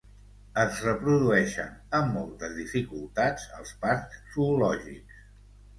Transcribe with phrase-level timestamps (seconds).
[0.61, 5.25] Es reprodueixen amb moltes dificultats als parcs zoològics.